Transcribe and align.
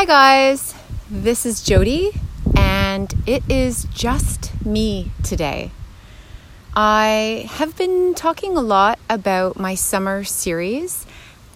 Hi, 0.00 0.06
guys. 0.06 0.74
This 1.10 1.44
is 1.44 1.62
Jody, 1.62 2.12
and 2.56 3.12
it 3.26 3.42
is 3.50 3.84
just 3.92 4.50
me 4.64 5.12
today. 5.22 5.72
I 6.74 7.44
have 7.50 7.76
been 7.76 8.14
talking 8.14 8.56
a 8.56 8.62
lot 8.62 8.98
about 9.10 9.60
my 9.60 9.74
summer 9.74 10.24
series 10.24 11.04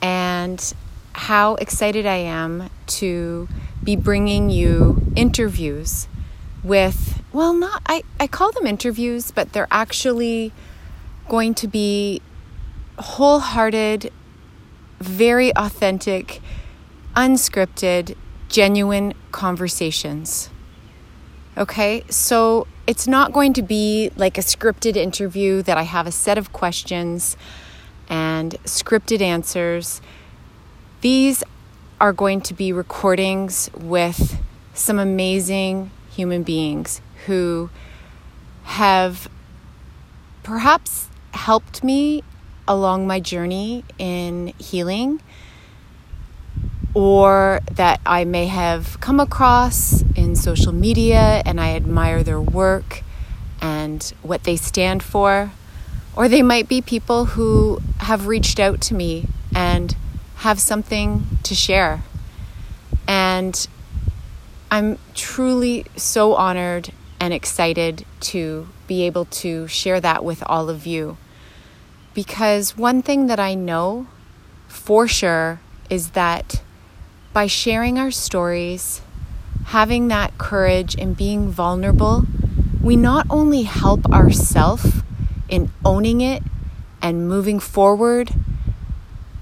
and 0.03 0.75
how 1.15 1.55
excited 1.55 2.05
I 2.05 2.17
am 2.17 2.69
to 2.99 3.49
be 3.83 3.97
bringing 3.97 4.51
you 4.51 5.11
interviews 5.17 6.07
with, 6.63 7.23
well, 7.33 7.55
not, 7.55 7.81
I, 7.87 8.03
I 8.21 8.27
call 8.27 8.53
them 8.53 8.67
interviews, 8.67 9.31
but 9.31 9.55
they're 9.55 9.69
actually 9.71 10.53
going 11.31 11.55
to 11.55 11.67
be 11.67 12.21
wholehearted, 12.99 14.13
very 15.01 15.51
authentic, 15.57 16.43
unscripted 17.17 18.17
genuine 18.49 19.15
conversations. 19.33 20.51
Okay, 21.57 22.05
so 22.09 22.67
it's 22.87 23.07
not 23.07 23.33
going 23.33 23.53
to 23.55 23.63
be 23.63 24.11
like 24.17 24.37
a 24.37 24.41
scripted 24.41 24.97
interview 24.97 25.63
that 25.63 25.79
I 25.79 25.83
have 25.83 26.07
a 26.07 26.13
set 26.13 26.37
of 26.37 26.53
questions 26.53 27.37
and 28.09 28.53
scripted 28.65 29.21
answers. 29.21 30.01
These 31.01 31.45
are 32.01 32.13
going 32.13 32.41
to 32.43 32.55
be 32.55 32.73
recordings 32.73 33.71
with 33.77 34.39
some 34.75 34.99
amazing 34.99 35.91
human 36.11 36.43
beings 36.43 37.01
who 37.27 37.71
have 38.65 39.29
perhaps 40.43 41.09
helped 41.33 41.85
me 41.85 42.23
along 42.67 43.07
my 43.07 43.21
journey 43.21 43.85
in 43.99 44.49
healing 44.59 45.21
or 46.95 47.61
that 47.73 48.01
I 48.07 48.25
may 48.25 48.47
have 48.47 48.99
come 49.01 49.19
across 49.19 50.03
in 50.15 50.37
social 50.37 50.73
media 50.73 51.43
and 51.45 51.61
I 51.61 51.75
admire 51.75 52.23
their 52.23 52.41
work 52.41 53.03
and 53.61 54.03
what 54.23 54.45
they 54.45 54.57
stand 54.57 55.03
for. 55.03 55.51
Or 56.17 56.29
they 56.29 56.43
might 56.43 56.69
be 56.69 56.81
people 56.81 57.25
who 57.25 57.81
have 57.99 58.29
reached 58.29 58.61
out 58.61 58.81
to 58.83 58.95
me 58.95 59.27
and 59.53 59.97
have 60.37 60.61
something 60.61 61.27
to 61.43 61.55
share. 61.55 62.05
And 63.09 63.67
I'm 64.71 64.99
truly 65.15 65.87
so 65.97 66.35
honored 66.35 66.93
and 67.19 67.35
excited 67.35 68.05
to 68.21 68.69
be 68.87 69.03
able 69.03 69.25
to 69.25 69.67
share 69.67 70.01
that 70.01 70.25
with 70.25 70.43
all 70.47 70.71
of 70.71 70.87
you. 70.87 71.17
Because 72.13 72.77
one 72.77 73.03
thing 73.03 73.27
that 73.27 73.41
I 73.41 73.55
know 73.55 74.07
for 74.69 75.09
sure 75.09 75.61
is 75.91 76.11
that 76.11 76.63
by 77.35 77.49
sharing 77.49 77.99
our 77.99 78.13
stories, 78.13 79.03
having 79.67 80.07
that 80.09 80.39
courage 80.39 80.95
and 80.97 81.17
being 81.17 81.51
vulnerable, 81.51 82.25
we 82.81 82.97
not 82.97 83.27
only 83.29 83.63
help 83.63 84.07
ourselves 84.07 85.03
in 85.49 85.71
owning 85.85 86.21
it 86.21 86.43
and 87.03 87.29
moving 87.29 87.59
forward, 87.59 88.31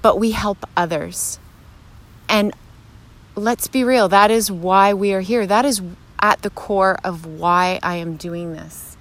but 0.01 0.19
we 0.19 0.31
help 0.31 0.57
others. 0.75 1.37
And 2.27 2.51
let's 3.35 3.67
be 3.67 3.83
real, 3.83 4.09
that 4.09 4.31
is 4.31 4.51
why 4.51 4.93
we 4.93 5.13
are 5.13 5.21
here. 5.21 5.45
That 5.45 5.63
is 5.63 5.81
at 6.19 6.41
the 6.41 6.49
core 6.49 6.97
of 7.03 7.27
why 7.27 7.79
I 7.83 7.97
am 7.97 8.15
doing 8.15 8.53
this. 8.53 8.97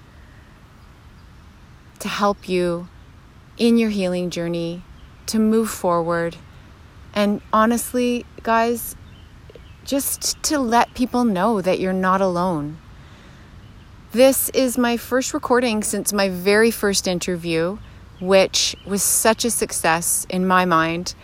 To 2.00 2.08
help 2.08 2.46
you 2.46 2.88
in 3.56 3.78
your 3.78 3.90
healing 3.90 4.28
journey, 4.28 4.82
to 5.26 5.38
move 5.38 5.70
forward 5.70 6.36
and 7.14 7.40
honestly, 7.52 8.24
guys, 8.42 8.96
just 9.84 10.42
to 10.44 10.58
let 10.58 10.94
people 10.94 11.24
know 11.24 11.60
that 11.60 11.80
you're 11.80 11.92
not 11.92 12.20
alone. 12.20 12.78
This 14.12 14.48
is 14.50 14.76
my 14.76 14.96
first 14.96 15.32
recording 15.32 15.82
since 15.82 16.12
my 16.12 16.28
very 16.28 16.70
first 16.70 17.08
interview, 17.08 17.78
which 18.20 18.76
was 18.86 19.02
such 19.02 19.44
a 19.44 19.50
success 19.50 20.26
in 20.28 20.46
my 20.46 20.64
mind. 20.64 21.14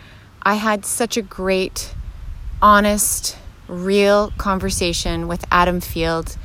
I 0.43 0.55
had 0.55 0.85
such 0.85 1.17
a 1.17 1.23
great, 1.23 1.95
honest, 2.63 3.37
real 3.69 4.33
conversation 4.39 5.29
with 5.29 5.45
Adam 5.51 5.81
Field. 5.81 6.37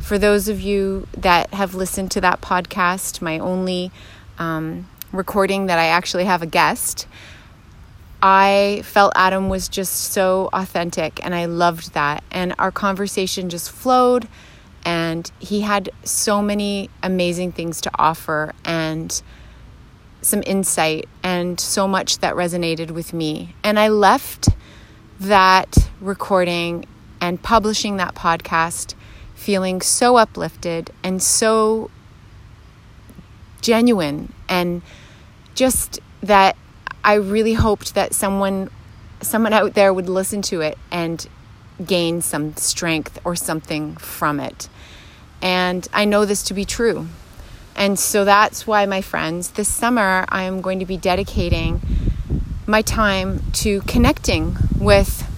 For 0.00 0.18
those 0.18 0.48
of 0.48 0.60
you 0.60 1.06
that 1.16 1.54
have 1.54 1.74
listened 1.74 2.10
to 2.10 2.20
that 2.20 2.40
podcast, 2.40 3.22
my 3.22 3.38
only 3.38 3.90
um, 4.38 4.88
recording 5.12 5.66
that 5.66 5.78
I 5.78 5.86
actually 5.86 6.24
have 6.24 6.42
a 6.42 6.46
guest, 6.46 7.06
I 8.26 8.80
felt 8.84 9.12
Adam 9.16 9.50
was 9.50 9.68
just 9.68 10.12
so 10.12 10.48
authentic 10.54 11.22
and 11.22 11.34
I 11.34 11.44
loved 11.44 11.92
that. 11.92 12.24
And 12.30 12.54
our 12.58 12.72
conversation 12.72 13.50
just 13.50 13.70
flowed 13.70 14.26
and 14.82 15.30
he 15.40 15.60
had 15.60 15.90
so 16.04 16.40
many 16.40 16.88
amazing 17.02 17.52
things 17.52 17.82
to 17.82 17.90
offer 17.98 18.54
and 18.64 19.20
some 20.22 20.42
insight 20.46 21.06
and 21.22 21.60
so 21.60 21.86
much 21.86 22.20
that 22.20 22.34
resonated 22.34 22.92
with 22.92 23.12
me. 23.12 23.54
And 23.62 23.78
I 23.78 23.88
left 23.88 24.48
that 25.20 25.90
recording 26.00 26.86
and 27.20 27.42
publishing 27.42 27.98
that 27.98 28.14
podcast 28.14 28.94
feeling 29.34 29.82
so 29.82 30.16
uplifted 30.16 30.90
and 31.02 31.22
so 31.22 31.90
genuine 33.60 34.32
and 34.48 34.80
just 35.54 36.00
that 36.22 36.56
I 37.04 37.14
really 37.14 37.52
hoped 37.52 37.94
that 37.94 38.14
someone 38.14 38.70
someone 39.20 39.52
out 39.52 39.74
there 39.74 39.92
would 39.92 40.08
listen 40.08 40.42
to 40.42 40.60
it 40.60 40.76
and 40.90 41.26
gain 41.84 42.20
some 42.20 42.56
strength 42.56 43.18
or 43.24 43.36
something 43.36 43.96
from 43.96 44.40
it. 44.40 44.68
And 45.40 45.86
I 45.92 46.04
know 46.04 46.24
this 46.24 46.42
to 46.44 46.54
be 46.54 46.64
true. 46.64 47.06
And 47.76 47.98
so 47.98 48.24
that's 48.24 48.66
why, 48.66 48.86
my 48.86 49.00
friends, 49.00 49.50
this 49.50 49.68
summer 49.68 50.24
I 50.28 50.44
am 50.44 50.60
going 50.60 50.78
to 50.78 50.86
be 50.86 50.96
dedicating 50.96 51.80
my 52.66 52.80
time 52.80 53.42
to 53.52 53.82
connecting 53.82 54.56
with 54.78 55.30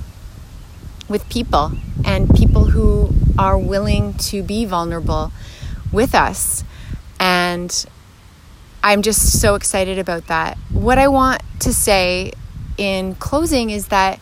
with 1.09 1.28
people 1.28 1.72
and 2.05 2.32
people 2.34 2.66
who 2.66 3.10
are 3.38 3.59
willing 3.59 4.15
to 4.15 4.43
be 4.43 4.65
vulnerable 4.65 5.32
with 5.93 6.15
us 6.15 6.65
and 7.19 7.87
I'm 8.87 9.03
just 9.03 9.41
so 9.41 9.57
excited 9.57 9.99
about 9.99 10.29
that. 10.29 10.57
What 10.71 10.97
I 10.97 11.09
want 11.09 11.43
to 11.59 11.73
say 11.73 12.31
in 12.79 13.17
closing 13.17 13.71
is 13.71 13.89
that 13.89 14.21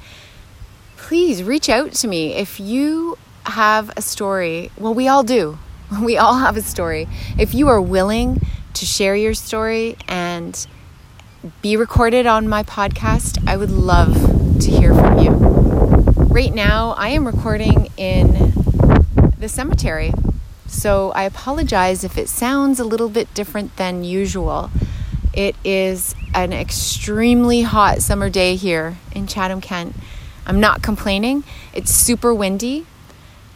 please 0.97 1.43
reach 1.43 1.69
out 1.69 1.93
to 1.93 2.09
me 2.09 2.33
if 2.33 2.59
you 2.59 3.19
have 3.45 3.93
a 3.95 4.01
story. 4.01 4.71
Well, 4.79 4.95
we 4.95 5.07
all 5.07 5.23
do. 5.23 5.59
We 6.03 6.17
all 6.17 6.39
have 6.39 6.57
a 6.57 6.63
story. 6.63 7.07
If 7.39 7.53
you 7.53 7.69
are 7.69 7.79
willing 7.79 8.41
to 8.73 8.87
share 8.87 9.15
your 9.15 9.35
story 9.35 9.99
and 10.09 10.67
be 11.61 11.77
recorded 11.77 12.27
on 12.27 12.49
my 12.49 12.63
podcast, 12.63 13.47
I 13.47 13.59
would 13.59 13.71
love 13.71 14.15
to 14.61 14.71
hear 14.71 14.95
from 14.95 15.19
you. 15.19 15.33
Right 16.33 16.55
now, 16.55 16.95
I 16.97 17.09
am 17.09 17.27
recording 17.27 17.91
in 17.99 18.55
the 19.39 19.49
cemetery 19.51 20.11
so 20.67 21.13
I 21.13 21.25
apologize 21.25 22.05
if 22.05 22.19
it 22.19 22.29
sounds 22.29 22.81
a 22.81 22.85
little 22.85 23.09
bit 23.09 23.33
different 23.35 23.77
than 23.77 24.05
usual. 24.05 24.71
It 25.33 25.57
is 25.65 26.15
an 26.33 26.53
extremely 26.53 27.63
hot 27.63 28.03
summer 28.03 28.31
day 28.31 28.57
here 28.57 28.99
in 29.13 29.27
Chatham, 29.27 29.61
Kent. 29.61 29.97
I'm 30.47 30.61
not 30.61 30.83
complaining. 30.83 31.45
It's 31.73 31.91
super 31.91 32.35
windy, 32.35 32.87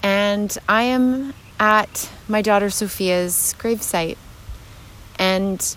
and 0.02 0.56
I 0.68 0.82
am 0.84 1.34
at 1.60 2.10
my 2.28 2.42
daughter 2.42 2.70
Sophia's 2.70 3.54
gravesite. 3.58 4.16
And 5.18 5.76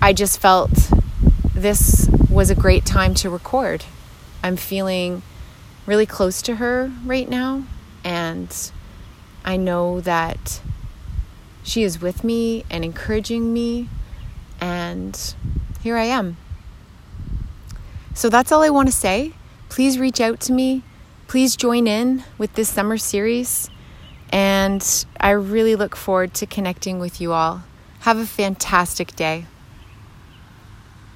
I 0.00 0.12
just 0.12 0.40
felt 0.40 0.70
this 1.54 2.08
was 2.30 2.50
a 2.50 2.54
great 2.54 2.84
time 2.84 3.14
to 3.14 3.30
record. 3.30 3.84
I'm 4.42 4.56
feeling 4.56 5.22
really 5.86 6.06
close 6.06 6.42
to 6.42 6.56
her 6.56 6.92
right 7.04 7.28
now, 7.28 7.64
and 8.04 8.54
I 9.46 9.56
know 9.56 10.00
that 10.00 10.60
she 11.62 11.84
is 11.84 12.00
with 12.00 12.24
me 12.24 12.64
and 12.68 12.84
encouraging 12.84 13.52
me, 13.52 13.88
and 14.60 15.34
here 15.82 15.96
I 15.96 16.04
am. 16.04 16.36
So 18.12 18.28
that's 18.28 18.50
all 18.50 18.62
I 18.62 18.70
want 18.70 18.88
to 18.88 18.92
say. 18.92 19.32
Please 19.68 19.98
reach 19.98 20.20
out 20.20 20.40
to 20.40 20.52
me. 20.52 20.82
Please 21.28 21.54
join 21.54 21.86
in 21.86 22.24
with 22.38 22.54
this 22.54 22.68
summer 22.68 22.98
series. 22.98 23.70
And 24.30 25.06
I 25.20 25.30
really 25.30 25.76
look 25.76 25.94
forward 25.94 26.34
to 26.34 26.46
connecting 26.46 26.98
with 26.98 27.20
you 27.20 27.32
all. 27.32 27.62
Have 28.00 28.18
a 28.18 28.26
fantastic 28.26 29.14
day. 29.14 29.46